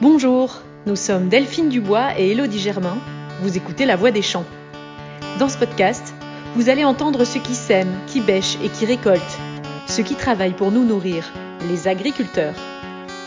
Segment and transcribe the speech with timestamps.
[0.00, 2.98] Bonjour, nous sommes Delphine Dubois et Élodie Germain.
[3.42, 4.44] Vous écoutez La Voix des Champs.
[5.40, 6.14] Dans ce podcast,
[6.54, 9.38] vous allez entendre ceux qui sèment, qui bêchent et qui récoltent,
[9.88, 11.32] ceux qui travaillent pour nous nourrir,
[11.68, 12.54] les agriculteurs.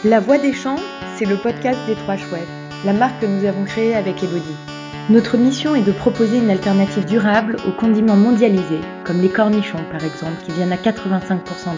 [0.05, 0.79] La Voix des Champs,
[1.18, 2.48] c'est le podcast des Trois Chouettes,
[2.86, 4.56] la marque que nous avons créée avec Elodie.
[5.10, 10.06] Notre mission est de proposer une alternative durable aux condiments mondialisés, comme les cornichons par
[10.06, 11.28] exemple, qui viennent à 85%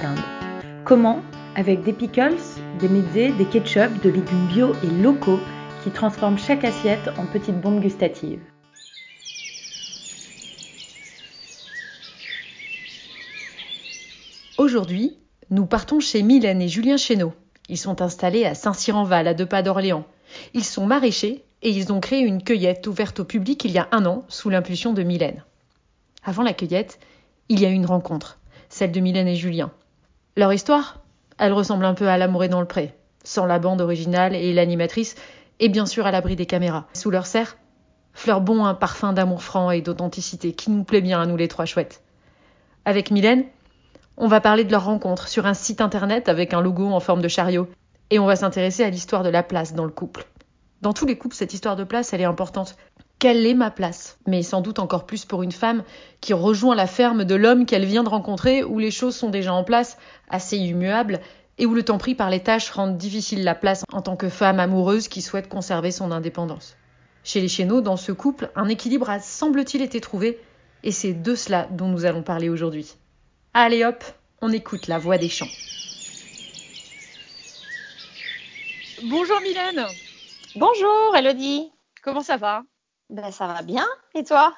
[0.04, 0.20] d'Inde.
[0.86, 1.23] Comment
[1.55, 2.39] Avec des pickles,
[2.79, 5.39] des mezzés, des ketchup, de légumes bio et locaux
[5.83, 8.41] qui transforment chaque assiette en petites bombes gustatives.
[14.57, 15.19] Aujourd'hui,
[15.51, 17.33] nous partons chez Mylène et Julien Chéneau.
[17.70, 20.06] Ils sont installés à Saint-Cyr-en-Val, à deux pas d'Orléans.
[20.56, 23.89] Ils sont maraîchers et ils ont créé une cueillette ouverte au public il y a
[23.92, 25.43] un an sous l'impulsion de Mylène.
[26.23, 27.00] Avant la cueillette,
[27.50, 28.39] il y a une rencontre,
[28.70, 29.71] celle de Mylène et Julien.
[30.36, 31.03] Leur histoire,
[31.37, 35.16] elle ressemble un peu à L'amour dans le pré, sans la bande originale et l'animatrice,
[35.59, 36.88] et bien sûr à l'abri des caméras.
[36.94, 37.58] Sous leur serre,
[38.14, 41.48] fleur bon un parfum d'amour franc et d'authenticité qui nous plaît bien à nous les
[41.48, 42.04] trois chouettes.
[42.86, 43.45] Avec Mylène,
[44.17, 47.22] on va parler de leur rencontre sur un site internet avec un logo en forme
[47.22, 47.67] de chariot,
[48.09, 50.26] et on va s'intéresser à l'histoire de la place dans le couple.
[50.81, 52.76] Dans tous les couples, cette histoire de place, elle est importante.
[53.24, 54.18] Quelle est ma place?
[54.28, 55.86] Mais sans doute encore plus pour une femme
[56.20, 59.54] qui rejoint la ferme de l'homme qu'elle vient de rencontrer, où les choses sont déjà
[59.54, 61.22] en place, assez immuables,
[61.58, 64.28] et où le temps pris par les tâches rend difficile la place en tant que
[64.28, 66.76] femme amoureuse qui souhaite conserver son indépendance.
[67.24, 70.38] Chez les Chéneaux, dans ce couple, un équilibre a semble-t-il été trouvé,
[70.84, 72.94] et c'est de cela dont nous allons parler aujourd'hui.
[73.54, 74.04] Allez hop,
[74.42, 75.48] on écoute la voix des champs.
[79.10, 79.86] Bonjour Mylène
[80.58, 81.72] Bonjour Elodie.
[82.04, 82.64] Comment ça va?
[83.14, 83.88] Ben, ça va bien.
[84.16, 84.53] Et toi?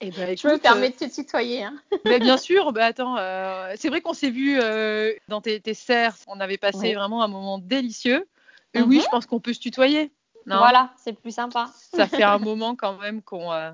[0.00, 1.62] Eh ben, Je me permets de te tutoyer.
[1.64, 1.74] Hein.
[2.04, 2.72] ben, bien sûr.
[2.72, 6.16] Ben, attends, euh, c'est vrai qu'on s'est vu euh, dans tes, tes, serres.
[6.26, 8.26] On avait passé vraiment un moment délicieux.
[8.74, 9.02] Et oui, Mhm.
[9.02, 10.10] je pense qu'on peut se tutoyer.
[10.46, 10.56] Non?
[10.58, 11.70] Voilà, c'est plus sympa.
[11.94, 13.70] Ça fait un moment quand même qu'on euh,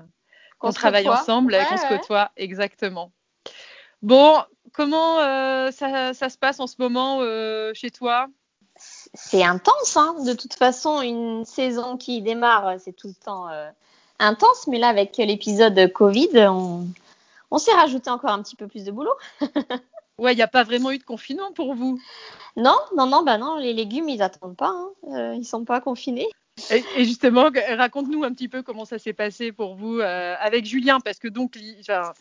[0.59, 1.21] qu'on Qu'on se travaille côtoie.
[1.21, 1.97] ensemble et Ouais, qu'on se ouais.
[1.97, 2.31] côtoie.
[2.35, 3.11] Exactement.
[4.01, 8.27] Bon, comment euh, ça, ça se passe en ce moment euh, chez toi?
[8.75, 10.15] C'est intense, hein.
[10.25, 13.69] De toute façon, une saison qui démarre, c'est tout le temps euh,
[14.19, 14.67] intense.
[14.67, 16.87] Mais là, avec l'épisode Covid, on,
[17.51, 19.13] on s'est rajouté encore un petit peu plus de boulot.
[20.17, 21.97] Ouais, il n'y a pas vraiment eu de confinement pour vous?
[22.57, 24.67] Non, non, non, bah non, les légumes, ils attendent pas.
[24.75, 24.89] Hein.
[25.13, 26.27] Euh, ils sont pas confinés.
[26.69, 30.65] Et, et justement, raconte-nous un petit peu comment ça s'est passé pour vous euh, avec
[30.65, 32.11] Julien, parce que donc, enfin,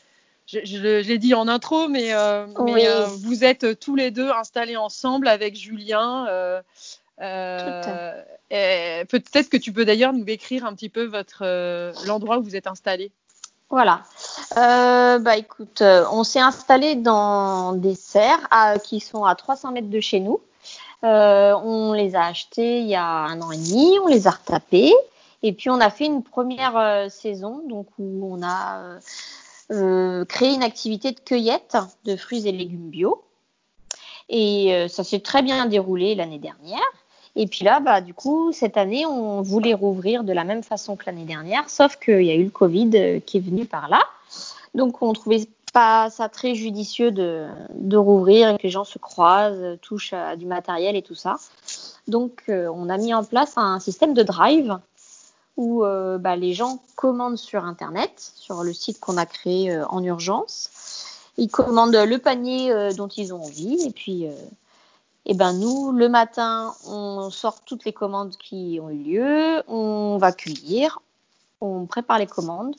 [0.47, 2.87] je, je le- je l'ai dit en intro, mais, euh, Oui.
[2.87, 6.27] euh, vous êtes tous les deux installés ensemble avec Julien.
[7.21, 8.13] Euh,
[8.51, 12.57] Peut-être que tu peux d'ailleurs nous décrire un petit peu votre euh, l'endroit où vous
[12.57, 13.13] êtes installés.
[13.71, 14.03] Voilà.
[14.57, 19.91] Euh, bah écoute, on s'est installé dans des serres à- qui sont à 300 mètres
[19.91, 20.41] de chez nous.
[21.03, 24.95] On les a achetés il y a un an et demi, on les a retapés.
[25.43, 28.99] Et puis on a fait une première saison donc où on a
[30.25, 33.23] créé une activité de cueillette de fruits et légumes bio.
[34.31, 36.81] Et ça s'est très bien déroulé l'année dernière.
[37.41, 40.97] Et puis là, bah, du coup, cette année, on voulait rouvrir de la même façon
[40.97, 43.89] que l'année dernière, sauf qu'il y a eu le Covid euh, qui est venu par
[43.89, 44.01] là.
[44.75, 48.99] Donc, on trouvait pas ça très judicieux de, de rouvrir et que les gens se
[48.99, 51.37] croisent, touchent à du matériel et tout ça.
[52.09, 54.77] Donc, euh, on a mis en place un système de drive
[55.57, 60.03] où euh, bah, les gens commandent sur Internet, sur le site qu'on a créé en
[60.03, 60.71] urgence.
[61.37, 64.27] Ils commandent le panier dont ils ont envie et puis
[65.29, 70.19] et ben nous, le matin, on sort toutes les commandes qui ont eu lieu, on
[70.19, 71.01] va cueillir,
[71.61, 72.75] on prépare les commandes,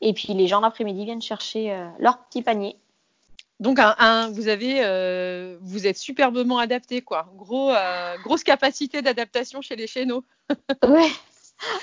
[0.00, 2.76] et puis les gens l'après-midi viennent chercher euh, leur petit panier.
[3.58, 7.32] Donc, un, un- vous avez, euh, vous êtes superbement adapté, quoi.
[7.36, 10.22] Gros, euh, grosse capacité d'adaptation chez les chéneaux.
[10.86, 11.08] Ouais.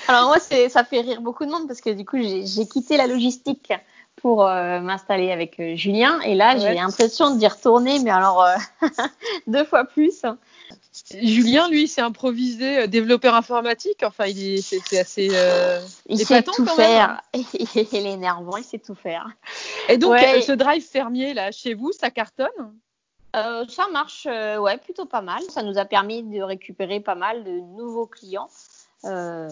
[0.08, 3.06] Alors moi, ça fait rire beaucoup de monde parce que du coup, j'ai, quitté la
[3.06, 3.72] logistique
[4.16, 6.60] pour euh, m'installer avec euh, Julien, et là, Ouais.
[6.60, 8.54] j'ai l'impression d'y retourner, mais alors euh,
[9.46, 10.24] deux fois plus.
[11.20, 14.02] Julien, lui, s'est improvisé développeur informatique.
[14.04, 15.30] Enfin, il est, c'est, assez.
[16.08, 16.86] Il sait tout quand même.
[16.86, 17.20] faire.
[17.34, 19.28] il est énervant, il sait tout faire.
[19.88, 20.40] Et donc, Ouais.
[20.40, 22.48] ce drive fermier là, chez vous, ça cartonne?
[23.34, 25.42] Ça marche ouais, plutôt pas mal.
[25.48, 28.48] Ça nous a permis de récupérer pas mal de nouveaux clients
[29.04, 29.48] euh,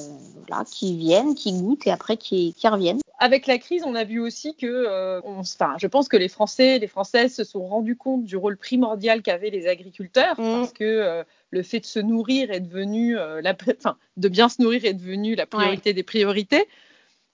[0.49, 3.01] voilà, qui viennent, qui goûtent et après qui, qui reviennent.
[3.19, 6.29] Avec la crise, on a vu aussi que, euh, on- enfin, je pense que les
[6.29, 10.53] Français, les Françaises se sont rendus compte du rôle primordial qu'avaient les agriculteurs, Mm.
[10.59, 14.61] parce que euh, le fait de se nourrir est devenu, la, enfin, de bien se
[14.61, 16.67] nourrir est devenu la priorité des priorités.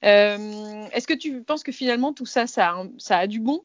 [0.02, 3.62] Est-ce que tu penses que finalement tout ça, ça a, ça a du bon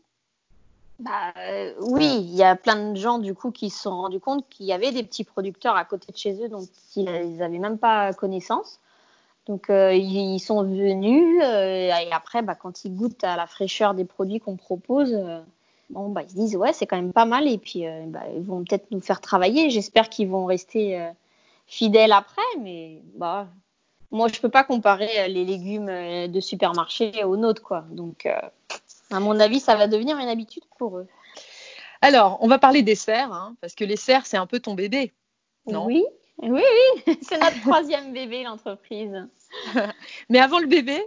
[0.99, 4.19] bah, euh, oui, il y a plein de gens du coup qui se sont rendus
[4.19, 7.59] compte qu'il y avait des petits producteurs à côté de chez eux dont ils n'avaient
[7.59, 8.79] même pas connaissance.
[9.47, 13.93] Donc euh, ils sont venus euh, et après, bah, quand ils goûtent à la fraîcheur
[13.93, 15.17] des produits qu'on propose,
[15.89, 18.43] bon, bah, ils se disent ouais c'est quand même pas mal et puis bah, ils
[18.43, 19.69] vont peut-être nous faire travailler.
[19.71, 21.11] J'espère qu'ils vont rester
[21.65, 23.47] fidèles après, mais bah
[24.11, 27.83] moi je peux pas comparer les légumes de supermarché aux nôtres quoi.
[27.89, 28.27] Donc
[29.13, 31.07] à mon avis, ça va devenir une habitude pour eux.
[32.01, 34.73] Alors, on va parler des serres, hein, parce que les serres, c'est un peu ton
[34.73, 35.13] bébé.
[35.67, 35.85] Non?
[35.85, 36.03] Oui,
[36.39, 36.61] oui,
[37.07, 37.17] oui.
[37.21, 39.25] c'est notre troisième bébé, l'entreprise.
[40.29, 41.01] Mais avant le bébé,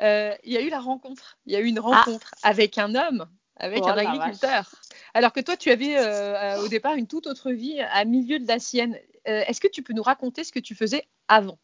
[0.00, 1.38] euh, il y a eu la rencontre.
[1.46, 1.82] Il y a eu une ah.
[1.82, 3.26] rencontre avec un homme,
[3.56, 4.70] avec oh un agriculteur.
[5.14, 8.48] Alors que toi, tu avais euh, au départ une toute autre vie à milieu de
[8.48, 8.98] la sienne.
[9.28, 11.58] Euh, est-ce que tu peux nous raconter ce que tu faisais avant?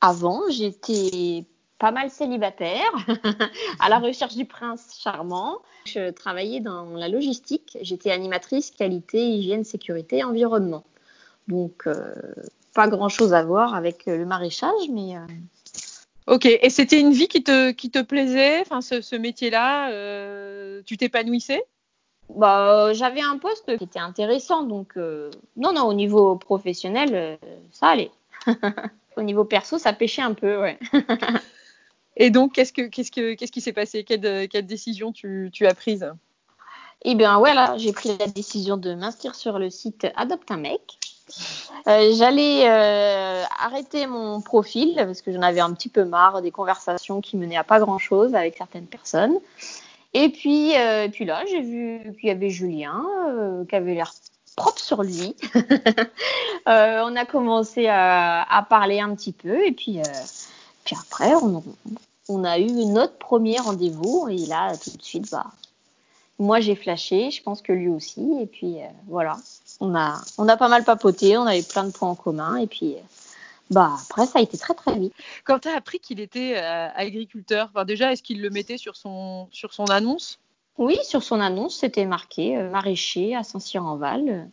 [0.00, 1.44] Avant, j'étais
[1.82, 2.92] pas mal célibataire,
[3.80, 5.58] à la recherche du prince charmant.
[5.84, 7.76] Je travaillais dans la logistique.
[7.80, 10.84] J'étais animatrice qualité, hygiène, sécurité, environnement.
[11.48, 12.14] Donc, euh,
[12.72, 15.16] pas grand-chose à voir avec euh, le maraîchage, mais...
[15.16, 15.26] Euh,
[16.28, 19.90] ok, et c'était une vie qui te, qui te plaisait, enfin, ce, métier-là,
[20.84, 21.64] tu t'épanouissais?
[22.28, 24.94] Bah, j'avais un poste qui était intéressant, donc
[25.56, 27.40] non, non, au niveau professionnel,
[27.72, 28.12] ça allait.
[29.16, 30.78] au niveau perso, ça pêchait un peu, ouais.
[32.16, 34.04] Et donc, qu'est-ce, que, qu'est-ce, que, qu'est-ce qui s'est passé?
[34.04, 36.12] Quelle, décision tu, as prise?
[37.04, 40.98] Eh bien, voilà, j'ai pris la décision de m'inscrire sur le site Adopte un mec.
[41.88, 46.50] Euh, j'allais euh, arrêter mon profil parce que j'en avais un petit peu marre des
[46.50, 49.38] conversations qui menaient à pas grand-chose avec certaines personnes.
[50.14, 53.04] Et puis, euh, puis là, j'ai vu qu'il y avait Julien
[53.68, 54.12] qui avait l'air
[54.56, 55.34] propre sur lui.
[56.66, 60.00] on a commencé à, à, parler un petit peu et puis
[60.84, 61.32] puis après,
[62.28, 65.46] on, a eu notre premier rendez-vous et là, tout de suite, bah,
[66.38, 68.26] moi j'ai flashé, je pense que lui aussi.
[68.40, 69.36] Et puis euh, voilà,
[69.80, 72.56] on a, on a pas mal papoté, on avait plein de points en commun.
[72.56, 72.96] Et puis,
[73.70, 75.14] bah, après, ça a été très très vite.
[75.44, 79.48] Quand tu as appris qu'il était euh, agriculteur, déjà, est-ce qu'il le mettait sur son,
[79.52, 80.40] sur son annonce?
[80.78, 84.50] Oui, sur son annonce, c'était marqué euh, maraîcher à Saint-Cyr-en-Val.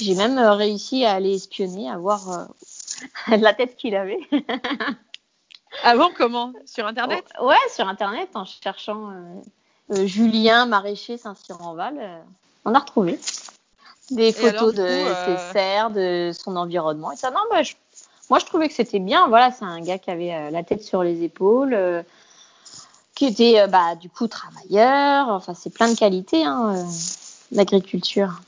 [0.00, 2.48] J'ai même réussi à aller espionner, à voir
[3.28, 4.18] la tête qu'il avait.
[5.82, 6.52] Avant, comment?
[6.66, 7.24] Sur Internet?
[7.40, 12.18] Oh, Ouais, sur Internet, en cherchant euh, euh, Julien Maraîcher Saint-Cyr-en-Val, euh,
[12.64, 13.18] on a retrouvé
[14.10, 17.12] des photos de ses serres, de son environnement.
[17.12, 17.62] Et ça, non, bah,
[18.28, 19.26] moi, je trouvais que c'était bien.
[19.28, 22.04] Voilà, c'est un gars qui avait la tête sur les épaules,
[23.14, 25.28] qui était, bah, du coup, travailleur.
[25.28, 26.86] Enfin, c'est plein de qualités, hein,
[27.52, 28.42] l'agriculture.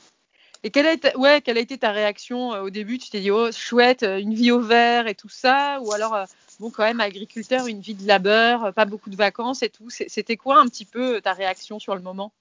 [0.63, 2.99] Et quelle a, été, ouais, quelle a été ta réaction au début?
[2.99, 5.79] Tu t'es dit, oh, chouette, une vie au vert et tout ça?
[5.81, 6.25] Ou alors,
[6.59, 9.89] bon, quand même, agriculteur, une vie de labeur, pas beaucoup de vacances et tout.
[9.89, 12.31] C'était quoi un petit peu ta réaction sur le moment?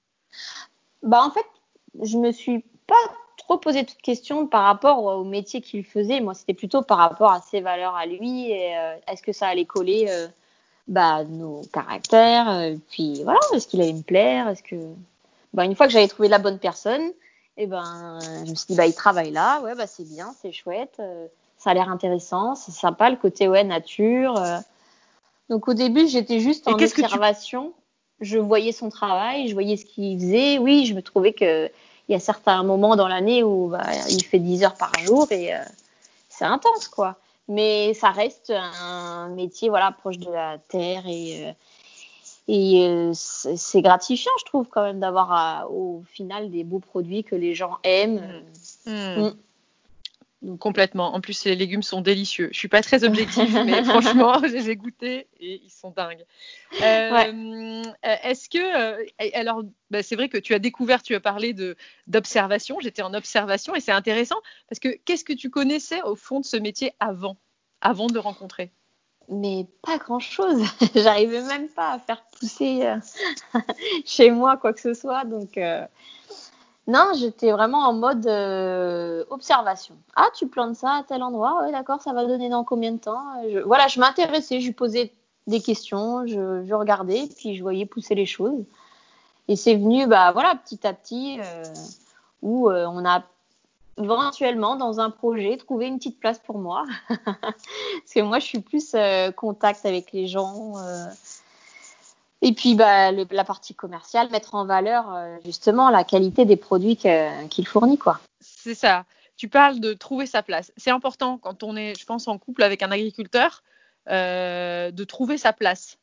[1.03, 1.47] Bah, en fait,
[2.03, 2.95] je me suis pas
[3.37, 6.21] trop posé de questions par rapport au métier qu'il faisait.
[6.21, 9.67] Moi, c'était plutôt par rapport à ses valeurs à lui euh, est-ce que ça allait
[9.67, 10.29] coller euh,
[10.89, 12.49] bah, nos caractères.
[12.49, 14.77] Euh, puis voilà, est-ce qu'il allait me plaire Est-ce que
[15.53, 17.13] bah, une fois que j'avais trouvé la bonne personne,
[17.57, 20.51] eh ben, je me suis dit bah il travaille là, ouais bah c'est bien, c'est
[20.51, 21.01] chouette
[21.65, 24.37] ça a l'air intéressant, c'est sympa le côté ouais nature.
[24.37, 24.59] Euh.
[25.49, 27.73] Donc au début, j'étais juste en observation.
[28.21, 30.59] Je voyais son travail, je voyais ce qu'il faisait.
[30.59, 31.71] Oui, je me trouvais que
[32.09, 35.27] il y a certains moments dans l'année où bah, il fait 10 heures par jour
[35.33, 35.59] et euh,
[36.29, 37.17] c'est intense quoi.
[37.49, 41.53] Mais ça reste un métier voilà proche de la terre et euh,
[42.47, 47.55] et c'est gratifiant, je trouve, quand même, d'avoir au final des beaux produits que les
[47.55, 48.21] gens aiment.
[48.85, 48.93] Mmh.
[48.93, 49.33] Mmh.
[50.61, 51.15] Complètement.
[51.15, 52.49] En plus, les légumes sont délicieux.
[52.53, 56.25] Je suis pas très objective, mais franchement, j'ai goûté et ils sont dingues.
[56.83, 61.21] Euh, euh, est-ce que, euh, alors, bah, c'est vrai que tu as découvert, tu as
[61.21, 62.79] parlé de d'observation.
[62.81, 64.37] J'étais en observation et c'est intéressant
[64.69, 67.37] parce que qu'est-ce que tu connaissais au fond de ce métier avant,
[67.81, 68.71] avant de le rencontrer?
[69.31, 70.63] Mais pas grand chose.
[70.95, 72.83] J'arrivais même pas à faire pousser
[74.05, 75.25] chez moi quoi que ce soit.
[75.25, 75.59] Donc,
[76.87, 79.97] non, j'étais vraiment en mode euh, observation.
[80.17, 82.99] Ah, tu plantes ça à tel endroit, oui, d'accord, ça va donner dans combien de
[82.99, 83.23] temps
[83.65, 85.11] Voilà, je m'intéressais, je posais
[85.47, 88.65] des questions, je, regardais, puis je voyais pousser les choses.
[89.49, 91.65] Et c'est venu, bah voilà, petit à petit, euh,
[92.43, 93.23] où euh, on a
[93.97, 98.61] éventuellement dans un projet trouvé une petite place pour moi, parce que moi je suis
[98.61, 98.95] plus
[99.37, 100.75] contact avec les gens.
[102.45, 106.99] Et puis bah, la partie commerciale, mettre en valeur euh, justement la qualité des produits
[107.49, 107.97] qu'il fournit.
[107.97, 108.21] quoi.
[108.41, 109.07] C'est ça.
[109.39, 110.71] Tu parles de trouver sa place.
[110.77, 113.63] C'est important quand on est, je pense, en couple avec un agriculteur,
[114.11, 115.97] euh, de trouver sa place.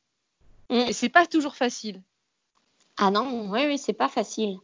[0.70, 0.88] Et mm.
[0.90, 2.02] Et c'est pas toujours facile.
[2.98, 4.58] Ah non, oui, oui, c'est pas facile.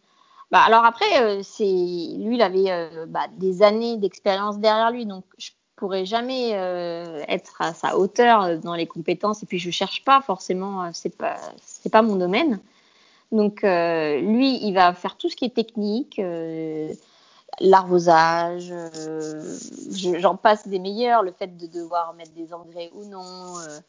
[0.49, 5.05] Bah, alors après, euh, c'est lui, il avait euh, bah, des années d'expérience derrière lui,
[5.05, 9.43] donc je pourrais jamais euh, être à sa hauteur dans les compétences.
[9.43, 12.59] Et puis je cherche pas forcément, c'est pas c'est pas mon domaine.
[13.31, 16.21] Donc lui, il va faire tout ce qui est technique,
[17.59, 19.57] l'arrosage, euh,
[20.19, 23.79] j'en passe des meilleurs, le fait de devoir mettre des engrais ou non, euh,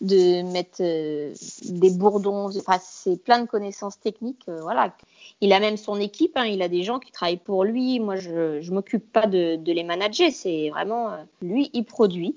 [0.00, 4.94] de mettre euh, des bourdons, enfin, c'est plein de connaissances techniques, voilà.
[5.40, 8.00] Il a même son équipe, hein, il a des gens qui travaillent pour lui.
[8.00, 11.10] Moi, je je m'occupe pas de, de, les manager, c'est vraiment
[11.42, 12.36] lui, il produit.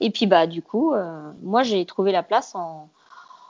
[0.00, 0.92] Et puis bah du coup,
[1.42, 2.88] moi j'ai trouvé la place en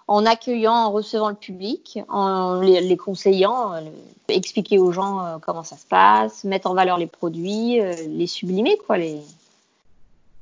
[0.08, 3.80] en accueillant, en recevant le public, en les, conseillant, euh,
[4.28, 8.26] expliquer aux gens euh, comment ça se passe, mettre en valeur les produits, euh, les
[8.26, 9.20] sublimer, quoi, les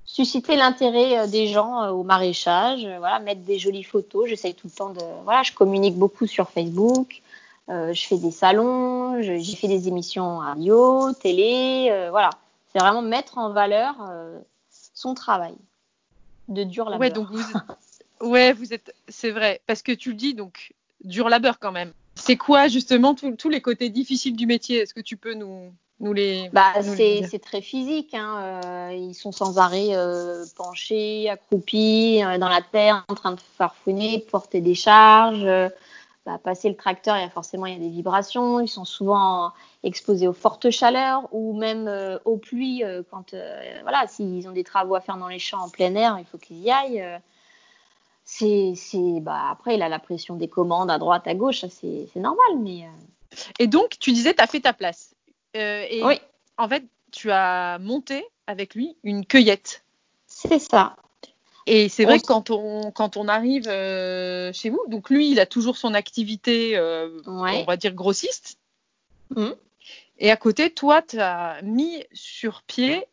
[0.04, 4.28] susciter l'intérêt des gens au maraîchage, voilà, mettre des jolies photos.
[4.28, 7.20] J'essaye tout le temps de, voilà, je communique beaucoup sur Facebook,
[7.68, 12.30] je fais des salons, j'ai fait des émissions radio, télé, voilà.
[12.72, 13.96] C'est vraiment mettre en valeur
[14.94, 15.56] son travail
[16.48, 17.00] de dur labeur.
[17.00, 17.42] Ouais, donc vous,
[18.20, 20.72] Ouais, vous êtes, c'est vrai, parce que tu le dis, donc
[21.04, 21.92] dur labeur quand même.
[22.14, 24.78] C'est quoi justement tous les côtés difficiles du métier?
[24.78, 28.14] Est-ce que tu peux nous, nous les Bah, c'est très physique.
[28.14, 28.62] Hein.
[28.64, 33.40] Euh, ils sont sans arrêt euh, penchés, accroupis euh, dans la terre, en train de
[33.58, 35.46] farfouiner, porter des charges.
[36.24, 38.60] Bah, passer le tracteur, il y a forcément il y a des vibrations.
[38.60, 39.52] Ils sont souvent
[39.84, 41.88] exposés aux fortes chaleurs ou même
[42.24, 42.82] aux pluies
[43.12, 43.32] quand
[43.82, 46.38] voilà s'ils ont des travaux à faire dans les champs en plein air, il faut
[46.38, 47.20] qu'ils y aillent
[48.28, 52.08] c'est, c'est, bah, après, il a la pression des commandes à droite, à gauche, c'est,
[52.12, 52.58] c'est normal.
[52.58, 53.40] Mais, euh.
[53.60, 55.14] Et donc, tu disais, tu as fait ta place.
[55.56, 56.20] Euh, et oui.
[56.58, 59.84] En fait, tu as monté avec lui une cueillette.
[60.26, 60.96] C'est ça.
[61.66, 65.40] Et c'est vrai que quand on, quand on arrive euh, chez vous, donc lui, il
[65.40, 66.78] a toujours son activité,
[67.26, 68.58] on va dire grossiste.
[69.30, 69.50] Mmh.
[70.18, 73.06] Et à côté, toi, tu as mis sur pied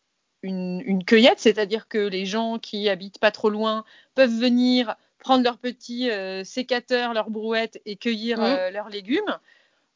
[0.43, 3.83] une, une cueillette, c'est-à-dire que les gens qui habitent pas trop loin
[4.13, 8.43] peuvent venir prendre leurs petits euh, sécateurs, leurs brouettes et cueillir mmh.
[8.43, 9.37] euh, leurs légumes.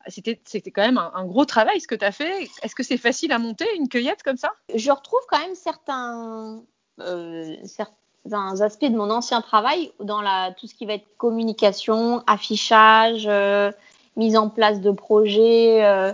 [0.08, 2.50] C'était, c'était quand même un, gros travail ce que tu as fait.
[2.63, 4.54] Est-ce que c'est facile à monter une cueillette comme ça?
[4.74, 6.62] Je retrouve quand même certains,
[7.01, 12.24] euh, certains aspects de mon ancien travail dans la, tout ce qui va être communication,
[12.25, 13.30] affichage,
[14.16, 16.13] mise en place de projets.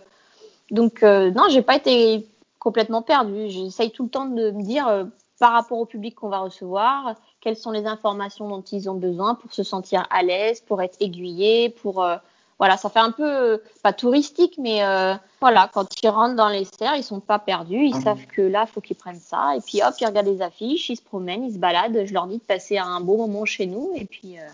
[0.71, 2.25] donc non, j'ai pas été
[2.63, 3.49] complètement perdue.
[3.49, 5.07] J'essaye tout le temps de me dire
[5.39, 9.35] par rapport au public qu'on va recevoir, quelles sont les informations dont ils ont besoin
[9.35, 12.15] pour se sentir à l'aise, pour être aiguillés, pour euh,
[12.59, 16.63] voilà, ça fait un peu pas touristique, mais euh, voilà, quand ils rentrent dans les
[16.63, 19.59] serres, ils sont pas perdus, ils ah savent que là, faut qu'ils prennent ça, et
[19.59, 22.05] puis hop, ils regardent les affiches, ils se promènent, ils se baladent.
[22.05, 24.39] Je leur dis de passer un bon moment chez nous, et puis.
[24.39, 24.47] Euh,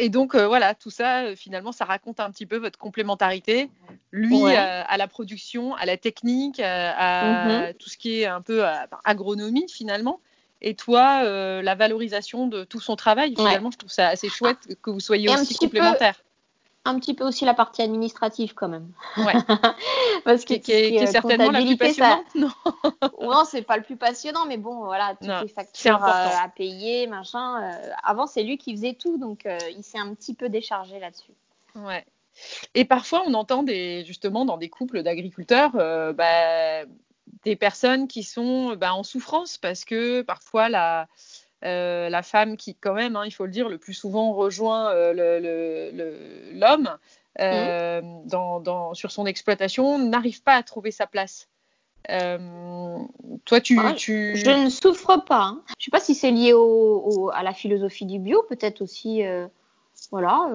[0.00, 3.70] et donc voilà, tout ça, finalement, ça raconte un petit peu votre complémentarité.
[4.12, 7.74] Lui à la production, à la technique, à, mm-hmm.
[7.74, 8.64] tout ce qui est un peu
[9.04, 10.20] agronomie finalement
[10.62, 13.34] et toi, euh, la valorisation de tout son travail.
[13.34, 16.22] Finalement, je trouve ça assez chouette que vous soyez aussi complémentaires.
[16.84, 18.90] Un petit peu aussi la partie administrative quand même.
[19.18, 19.34] Ouais.
[20.24, 22.24] Parce que qui, est, certainement la plus passionnante.
[22.32, 22.38] Ça...
[22.38, 22.50] Non,
[23.20, 27.06] non c'est pas le plus passionnant, mais bon, voilà, toutes les factures euh, à payer,
[27.06, 27.62] machin.
[27.62, 29.46] Euh, avant, c'est lui qui faisait tout, donc
[29.76, 31.32] il s'est un petit peu déchargé là-dessus.
[31.74, 32.04] Ouais.
[32.74, 35.72] Et parfois, on entend des, justement dans des couples d'agriculteurs,
[36.14, 36.84] bah,
[37.44, 41.08] des personnes qui sont bah, en souffrance parce que parfois la,
[41.64, 44.90] euh, la femme qui, quand même, hein, il faut le dire, le plus souvent rejoint
[44.92, 46.96] euh, l'homme
[47.38, 48.26] euh, mmh.
[48.28, 51.48] dans, dans, sur son exploitation, n'arrive pas à trouver sa place.
[52.08, 55.42] toi, tu, tu, Je ne souffre pas.
[55.42, 55.62] Hein.
[55.68, 59.22] Je ne sais pas si c'est lié au, à la philosophie du bio, peut-être aussi.
[60.10, 60.50] voilà.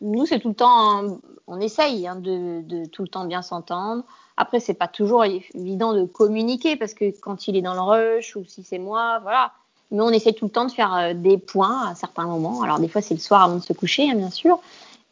[0.00, 1.20] nous, c'est tout le temps.
[1.46, 4.02] on essaye hein, de, de, tout le temps bien s'entendre.
[4.38, 8.34] Après, c'est pas toujours évident de communiquer parce que quand il est dans le rush
[8.36, 9.52] ou si c'est moi, voilà.
[9.90, 12.62] Mais on essaie tout le temps de faire euh, des points à certains moments.
[12.62, 14.60] Alors des fois, c'est le soir avant de se coucher, hein, bien sûr.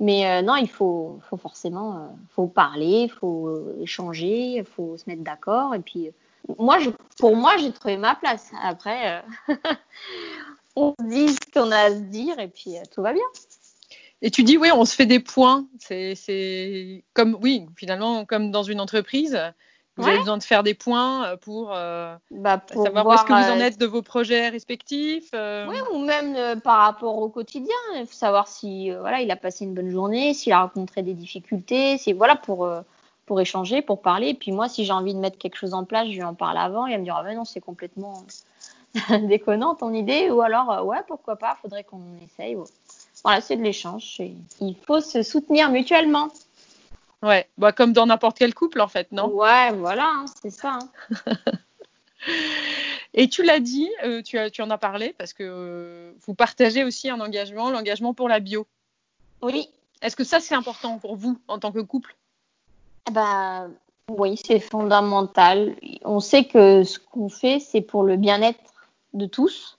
[0.00, 1.98] Mais euh, non, il faut, faut forcément, euh,
[2.34, 5.74] faut parler, faut échanger, faut se mettre d'accord.
[5.74, 6.10] Et puis,
[6.58, 6.78] moi,
[7.18, 8.50] pour moi, j'ai trouvé ma place.
[8.62, 9.22] Après,
[10.76, 13.22] on se dit ce qu'on a à se dire et puis tout va bien.
[14.22, 15.66] Et tu dis, oui, on se fait des points.
[15.78, 19.38] C'est comme, oui, finalement, comme dans une entreprise.
[19.96, 23.32] Vous avez besoin de faire des points euh, pour, euh, bah, savoir où est-ce que
[23.32, 25.30] vous en euh, êtes de vos projets respectifs.
[25.32, 27.74] Oui, ou même par rapport au quotidien.
[28.10, 31.98] Savoir si voilà, il a passé une bonne journée, s'il a rencontré des difficultés.
[31.98, 32.68] C'est voilà pour
[33.26, 34.30] pour échanger, pour parler.
[34.30, 36.34] Et puis moi, si j'ai envie de mettre quelque chose en place, je lui en
[36.34, 36.86] parle avant.
[36.86, 38.24] Il va me dire ah ben non, c'est complètement
[39.22, 40.30] déconnant ton idée.
[40.30, 42.56] Ou alors ouais, pourquoi pas, faudrait qu'on essaye
[43.24, 44.20] voilà, c'est de l'échange.
[44.60, 46.28] Il faut se soutenir mutuellement.
[47.24, 49.28] Ouais, bah, comme dans n'importe quel couple en fait, non?
[49.28, 50.78] Ouais, voilà, hein, c'est ça.
[50.78, 51.36] Hein.
[53.14, 56.34] Et tu l'as dit, euh, tu, as, tu en as parlé parce que euh, vous
[56.34, 58.66] partagez aussi un engagement, l'engagement pour la bio.
[59.40, 59.70] Oui.
[60.02, 62.14] Est-ce que ça c'est important pour vous en tant que couple?
[63.10, 63.68] Bah
[64.10, 65.76] oui, c'est fondamental.
[66.04, 68.60] On sait que ce qu'on fait, c'est pour le bien-être
[69.14, 69.78] de tous.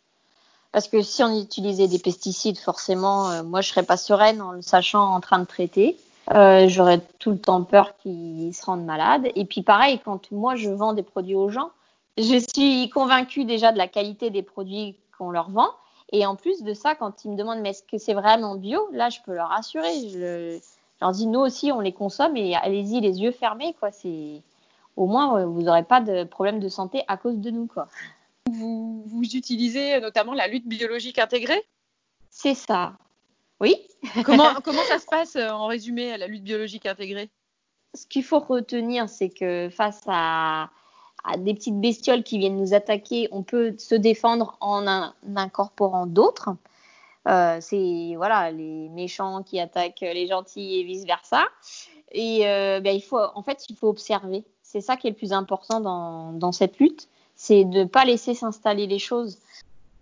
[0.71, 4.51] Parce que si on utilisait des pesticides, forcément, euh, moi, je serais pas sereine en
[4.51, 5.95] le sachant en train de traiter.
[6.33, 9.27] Euh, J'aurais tout le temps peur qu'ils se rendent malades.
[9.35, 11.71] Et puis pareil, quand moi, je vends des produits aux gens,
[12.17, 15.69] je suis convaincue déjà de la qualité des produits qu'on leur vend.
[16.11, 18.87] Et en plus de ça, quand ils me demandent mais est-ce que c'est vraiment bio,
[18.91, 20.09] là, je peux leur assurer.
[20.09, 20.59] Je,
[21.01, 23.91] leur dis nous aussi, on les consomme et allez-y les yeux fermés, quoi.
[23.91, 24.41] C'est
[24.95, 27.87] au moins vous n'aurez pas de problème de santé à cause de nous, quoi.
[28.49, 31.63] Vous, vous utilisez notamment la lutte biologique intégrée?
[32.29, 32.93] C'est ça.
[33.59, 33.75] Oui.
[34.23, 37.29] comment, comment ça se passe euh, en résumé la lutte biologique intégrée?
[37.93, 40.69] Ce qu'il faut retenir, c'est que face à,
[41.23, 46.05] à, des petites bestioles qui viennent nous attaquer, on peut se défendre en un, incorporant
[46.05, 46.49] d'autres.
[47.27, 51.45] Euh, c'est voilà les méchants qui attaquent les gentils et vice versa.
[52.11, 54.43] Et euh, ben, il faut en fait il faut observer.
[54.61, 58.05] C'est ça qui est le plus important dans, dans cette lutte c'est de ne pas
[58.05, 59.39] laisser s'installer les choses.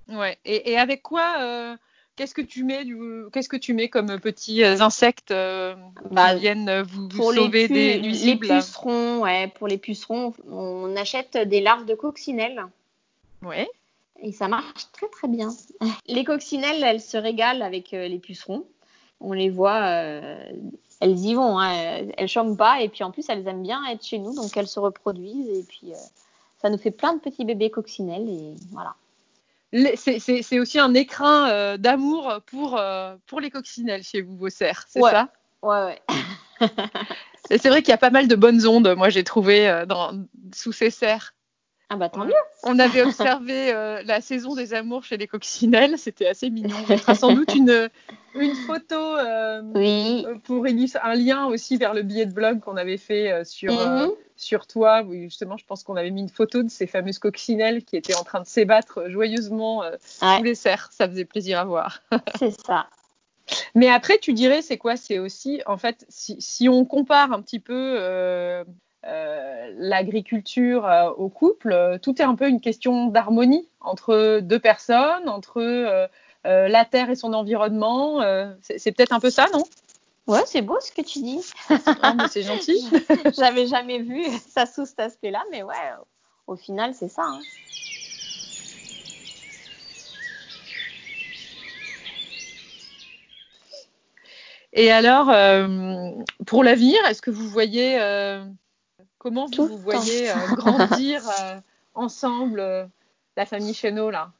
[0.08, 0.38] Ouais.
[0.46, 1.76] Et, et avec quoi euh,
[2.16, 2.86] Qu'est-ce que tu mets
[3.32, 5.76] Qu'est-ce que tu mets comme petits euh, insectes euh,
[6.12, 9.48] bah, qui viennent vous, vous sauver des nuisibles Les pucerons, ouais.
[9.48, 12.64] Pour les pucerons, on achète des larves de coccinelles.
[13.42, 13.68] Ouais.
[14.22, 15.50] Et ça marche très très bien.
[16.08, 18.66] Les coccinelles, elles se régalent avec les pucerons.
[19.20, 19.82] On les voit,
[21.00, 22.06] elles y vont, hein.
[22.18, 24.68] elles chôment pas et puis en plus elles aiment bien être chez nous, donc elles
[24.68, 25.94] se reproduisent et puis
[26.62, 28.96] ça nous fait plein de petits bébés coccinelles et voilà.
[29.96, 34.86] C'est aussi un écrin euh, d'amour pour, euh, pour les coccinelles chez vous, vos cerfs,
[34.88, 35.30] c'est ça?
[35.64, 36.02] Ouais, ouais.
[37.50, 39.86] et c'est vrai qu'il y a pas mal de bonnes ondes, moi j'ai trouvé euh,
[39.86, 40.12] dans,
[40.54, 41.34] sous ces cerfs.
[41.90, 42.34] Ah bah tant mieux.
[42.64, 43.72] On avait observé
[44.04, 46.76] la saison des amours chez les coccinelles, c'était assez mignon.
[46.86, 47.90] On mettra sans doute une,
[48.34, 49.18] une photo
[49.76, 50.26] oui.
[50.44, 54.12] pour un lien aussi vers le billet de blog qu'on avait fait sur, mm -hmm.
[54.36, 55.04] Sur toi.
[55.12, 58.24] Justement, je pense qu'on avait mis une photo de ces fameuses coccinelles qui étaient en
[58.24, 59.98] train de s'ébattre joyeusement ouais.
[60.00, 60.90] sous les serres.
[60.92, 62.02] Ça faisait plaisir à voir.
[62.40, 62.88] C'est ça.
[63.76, 64.96] Mais après, tu dirais, c'est quoi?
[64.96, 68.64] C'est aussi, en fait, si, si, on compare un petit peu euh,
[69.06, 74.60] euh, l'agriculture euh, au couple, euh, tout est un peu une question d'harmonie entre deux
[74.60, 76.08] personnes, entre euh,
[76.44, 78.22] la terre et son environnement.
[78.62, 79.64] c'est peut-être un peu ça, non?
[80.26, 81.42] Ouais, c'est beau ce que tu dis.
[81.70, 82.90] oh, c'est gentil.
[83.38, 85.76] J'avais jamais vu ça sous cet aspect-là, mais ouais,
[86.48, 87.24] au final, c'est ça.
[87.24, 87.42] Hein.
[94.72, 96.12] Et alors, euh,
[96.48, 98.44] pour l'avenir, est-ce que vous voyez euh,
[99.20, 101.22] comment vous, vous voyez euh, grandir
[101.94, 102.90] ensemble
[103.36, 104.32] la famille Chenot là?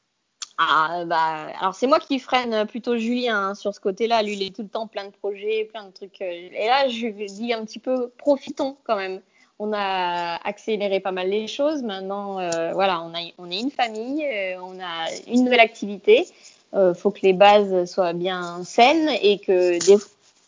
[0.56, 4.22] Ah, bah, alors c'est moi qui freine plutôt Julien hein, sur ce côté-là.
[4.22, 6.20] Lui, il est tout le temps plein de projets, plein de trucs.
[6.20, 9.20] Et là, je lui dis un petit peu, profitons quand même.
[9.58, 11.82] On a accéléré pas mal les choses.
[11.82, 16.26] Maintenant, euh, voilà, on, a, on est une famille, euh, on a une nouvelle activité.
[16.72, 19.96] Il euh, faut que les bases soient bien saines et que des,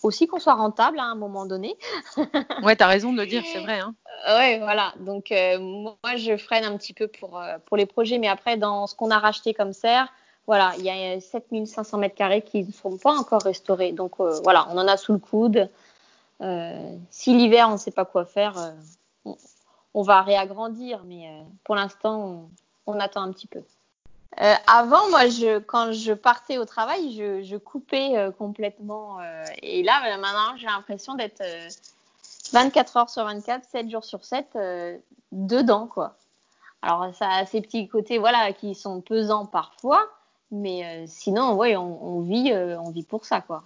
[0.07, 1.77] aussi qu'on soit rentable à un moment donné.
[2.63, 3.81] ouais, tu as raison de le dire, c'est vrai.
[3.81, 3.95] Hein.
[4.27, 4.95] Ouais, voilà.
[5.01, 8.19] Donc, euh, moi, je freine un petit peu pour, euh, pour les projets.
[8.19, 10.09] Mais après, dans ce qu'on a racheté comme serre,
[10.47, 13.93] voilà, il y a 7500 mètres carrés qui ne sont pas encore restaurés.
[13.93, 15.69] Donc, euh, voilà, on en a sous le coude.
[17.11, 18.75] si l'hiver, on ne sait pas quoi faire,
[19.25, 19.37] on,
[19.95, 21.03] on, va réagrandir.
[21.05, 21.29] Mais
[21.65, 22.49] pour l'instant,
[22.87, 23.63] on, on, attend un petit peu.
[24.67, 25.23] Avant, moi,
[25.67, 29.19] quand je partais au travail, je, coupais complètement.
[29.63, 31.43] et là, maintenant, j'ai l'impression d'être
[32.53, 34.97] 24 heures sur 24, 7 jours sur 7, euh,
[35.33, 36.17] dedans, quoi.
[36.83, 40.03] Alors, ça a ces petits côtés, voilà, qui sont pesants parfois,
[40.51, 43.65] mais euh, sinon, ouais, on, on vit, euh, on vit pour ça, quoi.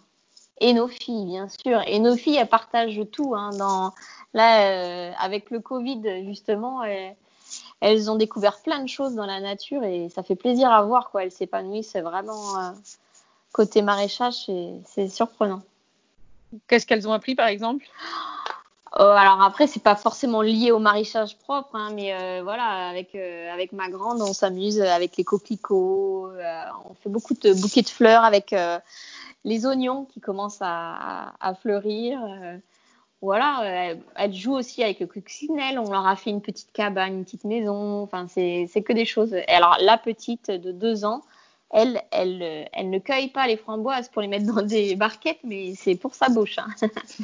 [0.60, 1.82] Et nos filles, bien sûr.
[1.86, 3.34] Et nos filles, elles partagent tout.
[3.34, 3.92] Hein, dans,
[4.34, 6.82] là, avec le Covid, justement,
[7.80, 11.10] elles, ont découvert plein de choses dans la nature et ça fait plaisir à voir,
[11.10, 11.24] quoi.
[11.24, 12.74] Elles s'épanouissent vraiment
[13.52, 14.46] côté maraîchage,
[14.86, 15.62] c'est surprenant.
[16.68, 17.86] Qu'est-ce qu'elles ont appris, par exemple?
[18.98, 23.14] Euh, alors après, c'est pas forcément lié au maraîchage propre, hein, mais euh, voilà, avec
[23.14, 27.82] euh, avec ma grande, on s'amuse avec les coquelicots, euh, on fait beaucoup de bouquets
[27.82, 28.80] de fleurs avec euh,
[29.44, 32.20] les oignons qui commencent à fleurir.
[33.22, 35.78] Voilà, elle, elle, joue aussi avec le coccinelle.
[35.78, 38.02] On leur a fait une petite cabane, une petite maison.
[38.02, 39.34] Enfin, c'est que des choses.
[39.34, 41.22] Et alors la petite de deux ans,
[41.70, 45.74] elle, elle, elle ne cueille pas les framboises pour les mettre dans des barquettes, mais
[45.74, 46.58] c'est pour sa bouche.
[46.58, 46.68] Hein.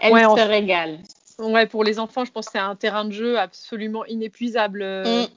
[0.00, 0.98] elle Ouais, se régale.
[1.38, 4.82] Ouais, pour les enfants, je pense que c'est un terrain de jeu absolument inépuisable.
[4.82, 5.24] euh.
[5.24, 5.28] Mm.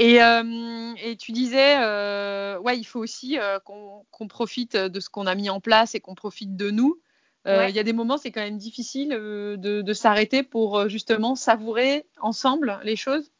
[0.00, 5.00] Et, euh, et tu disais, euh, ouais, il faut aussi euh, qu'on qu'on profite de
[5.00, 7.00] ce qu'on a mis en place et qu'on profite de nous.
[7.48, 7.70] Euh, Ouais.
[7.70, 10.88] Il y a des moments, c'est quand même difficile euh, de, de s'arrêter pour euh,
[10.88, 13.30] justement savourer ensemble les choses.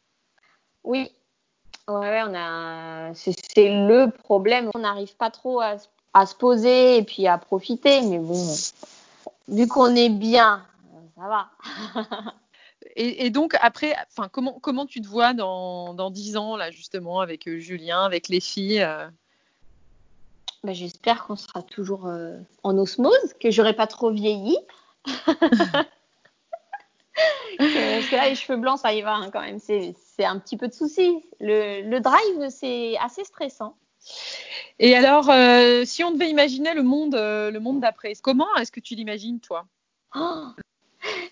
[0.85, 1.11] Oui.
[1.89, 3.13] Ouais, on a.
[3.15, 4.71] C'est le problème.
[4.75, 8.03] On n'arrive pas trop à, se- à se poser et puis à profiter.
[8.03, 8.45] Mais bon,
[9.49, 10.65] vu qu'on est bien,
[11.17, 11.51] ça va.
[12.97, 16.71] Et, et donc après, enfin, comment comment tu te vois dans dans dix ans là
[16.71, 18.87] justement avec Julien, avec les filles
[20.65, 24.57] Bah, J'espère qu'on sera toujours euh, en osmose, que j'aurai pas trop vieilli.
[27.59, 29.59] Parce que là, les cheveux blancs, ça y va hein, quand même.
[29.59, 31.23] C'est c'est un petit peu de souci.
[31.41, 33.77] Le, le drive, c'est assez stressant.
[34.79, 38.73] Et alors, euh, si on devait imaginer le monde, euh, le monde d'après, comment est-ce
[38.73, 39.67] que tu l'imagines, toi?
[40.15, 40.47] Oh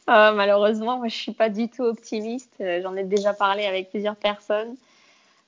[0.08, 2.54] Euh, malheureusement, moi, je suis pas du tout optimiste.
[2.60, 4.76] J'en ai déjà parlé avec plusieurs personnes.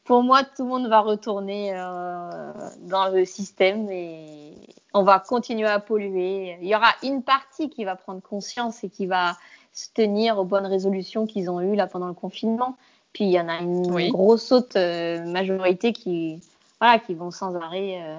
[0.09, 4.55] Pour moi, tout le monde va retourner euh, dans le système et
[4.94, 6.57] on va continuer à polluer.
[6.62, 9.37] Il y aura une partie qui va prendre conscience et qui va
[9.75, 12.79] se tenir aux bonnes résolutions qu'ils ont eues là pendant le confinement.
[13.12, 14.09] Puis il y en a une Oui.
[14.09, 16.40] grosse autre euh, majorité qui,
[16.81, 18.16] voilà, qui vont sans arrêt euh,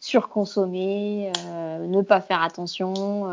[0.00, 3.26] surconsommer, euh, ne pas faire attention,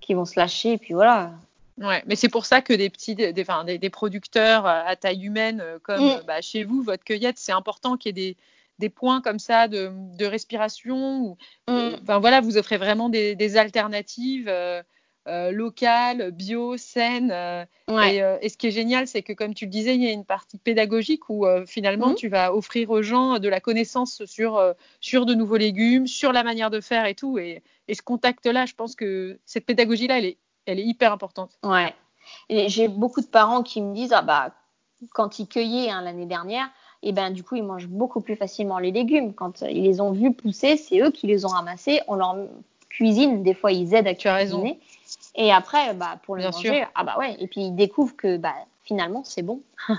[0.00, 0.72] qui vont se lâcher.
[0.72, 1.32] Et puis voilà.
[1.78, 5.24] Ouais, mais c'est pour ça que des petits, des, des, des producteurs euh, à taille
[5.24, 6.08] humaine euh, comme Mm.
[6.08, 8.36] euh, bah, chez vous, votre cueillette, c'est important qu'il y ait des,
[8.78, 11.20] des points comme ça de, de respiration.
[11.22, 11.36] Ou,
[11.68, 11.96] Mm.
[12.02, 14.82] enfin, voilà, vous offrez vraiment des, alternatives euh,
[15.26, 17.32] euh, locales, bio, saines.
[17.32, 18.16] euh, Ouais.
[18.16, 20.06] Et, euh, et ce qui est génial, c'est que comme tu le disais, il y
[20.08, 22.14] a une partie pédagogique où euh, finalement Mhm.
[22.14, 26.32] tu vas offrir aux gens de la connaissance sur, euh, sur de nouveaux légumes, sur
[26.32, 27.38] la manière de faire et tout.
[27.38, 31.50] Et, et ce contact-là, je pense que cette pédagogie-là, elle est, elle est hyper importante.
[31.62, 31.94] Ouais.
[32.48, 34.52] Et j'ai beaucoup de parents qui me disent ah bah
[35.10, 36.66] quand ils cueillaient hein, l'année dernière,
[37.02, 39.34] et ben du coup ils mangent beaucoup plus facilement les légumes.
[39.34, 42.00] Quand ils les ont vus pousser, c'est eux qui les ont ramassés.
[42.08, 42.36] On leur
[42.88, 44.60] cuisine, des fois ils aident à Tu as raison.
[44.62, 44.80] cuisiner.
[45.34, 46.86] Et après, bah pour le Bien manger, sûr.
[46.94, 47.36] ah bah ouais.
[47.40, 49.60] Et puis ils découvrent que bah finalement c'est bon.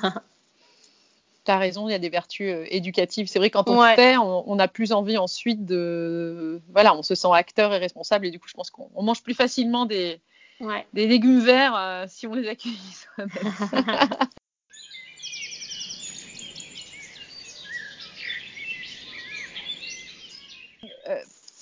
[1.45, 3.27] Tu as raison, il y a des vertus euh, éducatives.
[3.27, 3.93] C'est vrai, quand on Ouais.
[3.95, 6.59] fait, on, on a plus envie ensuite de.
[6.73, 8.25] Voilà, on se sent acteur et responsable.
[8.25, 10.19] Et du coup, je pense qu'on on mange plus facilement des,
[10.59, 10.87] Ouais.
[10.93, 13.29] des légumes verts euh, si on les accueille soi-même.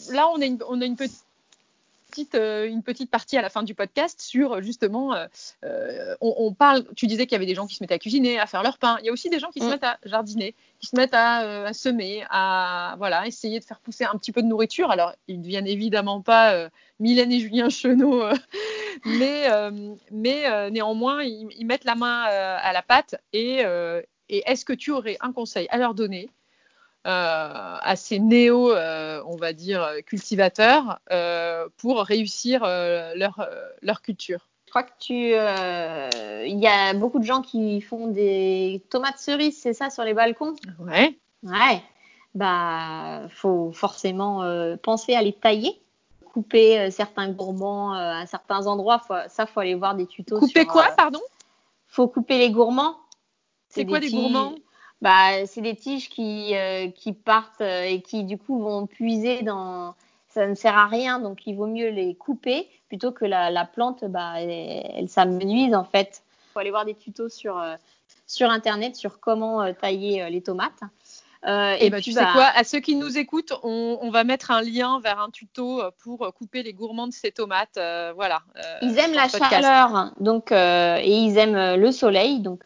[0.09, 1.23] Là, on a une, on a une petite.
[2.35, 5.25] Euh, une petite partie à la fin du podcast sur justement, euh,
[5.63, 7.99] euh, on, on parle, tu disais qu'il y avait des gens qui se mettaient à
[7.99, 8.97] cuisiner, à faire leur pain.
[9.01, 9.69] Il y a aussi des gens qui se Mm.
[9.69, 13.79] mettent à jardiner, qui se mettent à, euh, à semer, à voilà, essayer de faire
[13.79, 14.91] pousser un petit peu de nourriture.
[14.91, 18.33] Alors, ils ne deviennent évidemment pas euh, Mylène et Julien Chenot, euh,
[19.05, 19.71] mais, euh,
[20.11, 23.15] mais euh, néanmoins, ils, ils mettent la main euh, à la pâte.
[23.33, 26.29] Et, euh, et est-ce que tu aurais un conseil à leur donner
[27.05, 33.47] euh, à ces néo, euh, on va dire, cultivateurs euh, pour réussir leur,
[33.81, 38.07] leur culture Je crois que tu, euh, il y a beaucoup de gens qui font
[38.07, 40.55] des tomates cerises, c'est ça, sur les balcons?
[40.79, 41.17] Ouais.
[41.43, 41.83] Ouais,
[42.33, 45.79] bah faut forcément euh, penser à les tailler,
[46.33, 48.99] couper euh, certains gourmands à certains endroits.
[48.99, 50.39] Faut, ça, faut aller voir des tutos.
[50.39, 51.21] Couper sur, quoi, pardon?
[51.87, 52.95] Faut couper les gourmands.
[53.69, 54.55] C'est quoi des gourmands?
[55.03, 59.43] Bah, c'est des tiges qui euh, qui partent euh, et qui du coup vont puiser
[59.43, 59.93] dans.
[60.29, 63.65] Ça ne sert à rien, donc il vaut mieux les couper plutôt que la, la
[63.65, 64.49] plante, bah, elle,
[64.95, 66.23] elle s'amenuise en fait.
[66.53, 67.75] Faut aller voir des tutos sur euh,
[68.25, 70.81] sur internet sur comment euh, tailler les tomates.
[71.45, 74.09] Euh, Et, bah, puis, tu sais bah, quoi, à ceux qui nous écoutent, on, on
[74.09, 77.75] va mettre un lien vers un tuto pour couper les gourmands de ces tomates.
[77.77, 78.41] euh, voilà.
[78.55, 79.49] euh, Ils aiment la podcast.
[79.51, 82.63] chaleur, donc et ils aiment le soleil, donc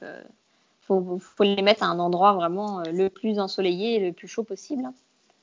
[0.87, 4.27] faut, faut les mettre à un endroit vraiment euh, le plus ensoleillé et le plus
[4.27, 4.89] chaud possible.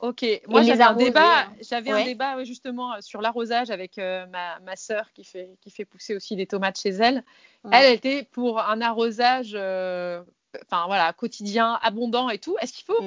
[0.00, 1.52] Ok, moi j'avais un débat, hein.
[1.61, 2.04] j'avais un Ouais.
[2.04, 5.85] débat ouais, justement euh, sur l'arrosage avec euh, ma, ma sœur qui fait, qui fait
[5.85, 7.24] pousser aussi des tomates chez elle.
[7.62, 7.70] Ouais.
[7.72, 10.22] Elle, était pour un arrosage, euh,
[10.62, 12.57] enfin voilà, quotidien, abondant et tout.
[12.61, 13.00] Est-ce qu'il faut,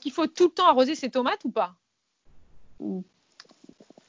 [0.00, 1.74] qu'il faut tout le temps arroser ses tomates ou pas?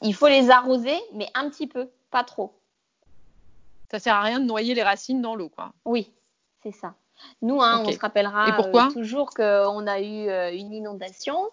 [0.02, 2.60] Il faut les arroser, mais un petit peu, pas trop.
[3.90, 5.72] Ça sert à rien de noyer les racines dans l'eau, quoi.
[5.86, 6.12] Oui,
[6.62, 6.96] c'est ça.
[7.42, 11.50] Nous, hein, on se rappellera Et euh, toujours qu'on a eu euh, une inondation.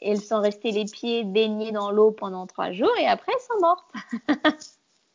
[0.00, 3.60] Elles sont restées les pieds baignés dans l'eau pendant trois jours et après elles sont
[3.60, 3.92] mortes.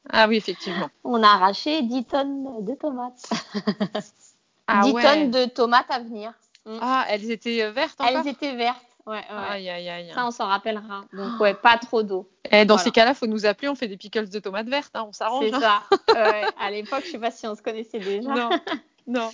[0.09, 0.89] Ah oui, effectivement.
[1.03, 3.29] On a arraché 10 tonnes de tomates.
[4.69, 5.01] Ah 10 ouais.
[5.01, 6.33] tonnes de tomates à venir.
[6.81, 8.19] Ah, elles étaient euh, vertes encore?
[8.19, 8.83] Elles étaient vertes.
[9.05, 9.23] ouais, ouais.
[9.29, 10.11] Aïe, aïe, aïe.
[10.13, 11.05] Ça, on s'en rappellera.
[11.13, 12.29] Donc, ouais, pas trop d'eau.
[12.51, 12.83] Eh, dans Voilà.
[12.83, 15.45] ces cas-là, faut nous appeler, on fait des pickles de tomates vertes, hein, on s'arrange.
[15.45, 15.81] C'est hein.
[16.09, 16.51] ça.
[16.59, 18.29] À l'époque, je sais pas si on se connaissait déjà.
[18.29, 18.49] Non,
[19.07, 19.29] non,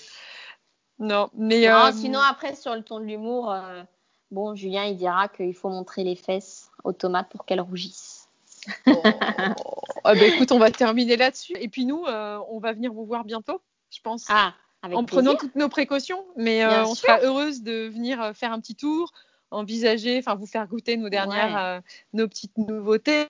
[1.00, 1.30] non.
[1.36, 3.84] Mais Non, euh, sinon, après, sur le ton de l'humour, euh,
[4.32, 8.30] bon, Julien, il dira qu'il faut montrer les fesses aux tomates pour qu'elles rougissent.
[8.88, 8.92] oh,
[10.04, 11.56] ah bah, écoute, on va terminer là-dessus.
[11.60, 14.26] Et puis nous, euh, on va venir vous voir bientôt, je pense.
[14.30, 15.24] Ah, avec en plaisir.
[15.24, 17.08] prenant toutes nos précautions, mais euh, on sûr.
[17.08, 19.12] sera heureuse de venir faire un petit tour,
[19.52, 21.78] envisager, enfin vous faire goûter nos dernières, Ouais.
[21.78, 21.82] euh,
[22.14, 23.28] nos petites nouveautés,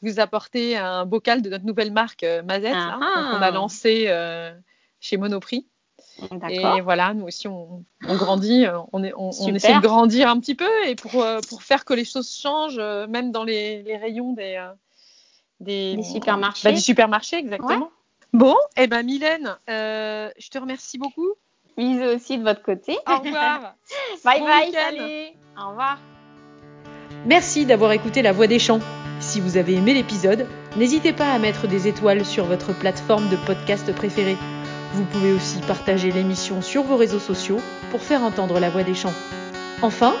[0.00, 3.20] vous apporter un bocal de notre nouvelle marque Mazette, Ah ah.
[3.22, 4.06] donc on a lancé
[5.00, 5.66] chez Monoprix.
[6.50, 9.54] Et voilà, nous aussi on, on grandit, euh, on, est, on, on Super.
[9.54, 12.78] essaie de grandir un petit peu et pour, euh, pour faire que les choses changent,
[12.78, 14.60] euh, même dans les, les rayons des,
[15.60, 16.68] des, Des supermarchés.
[16.68, 17.90] bah, du supermarché, exactement.
[18.32, 21.32] Bon, et ben Mylène, euh, je te remercie beaucoup.
[21.76, 22.98] Bisous aussi de votre côté.
[23.06, 23.74] Au revoir.
[24.24, 25.28] Bye Bon bye, salut.
[25.56, 25.98] Au revoir.
[27.26, 28.80] Merci d'avoir écouté La Voix des Champs.
[29.20, 33.36] Si vous avez aimé l'épisode, n'hésitez pas à mettre des étoiles sur votre plateforme de
[33.46, 34.36] podcast préférée.
[34.94, 38.94] Vous pouvez aussi partager l'émission sur vos réseaux sociaux pour faire entendre la voix des
[38.94, 39.12] champs.
[39.82, 40.14] Enfin,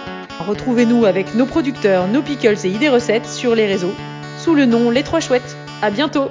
[0.46, 3.94] retrouvez-nous avec nos producteurs, nos pickles et idées recettes sur les réseaux
[4.36, 5.56] sous le nom Les Trois Chouettes.
[5.82, 6.30] À bientôt!